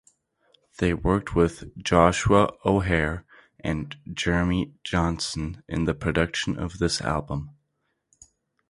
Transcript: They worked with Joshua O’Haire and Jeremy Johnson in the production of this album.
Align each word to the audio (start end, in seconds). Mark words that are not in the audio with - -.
They 0.79 0.95
worked 0.95 1.35
with 1.35 1.77
Joshua 1.77 2.49
O’Haire 2.65 3.23
and 3.59 3.95
Jeremy 4.11 4.73
Johnson 4.83 5.61
in 5.67 5.83
the 5.85 5.93
production 5.93 6.57
of 6.57 6.79
this 6.79 7.01
album. 7.01 7.51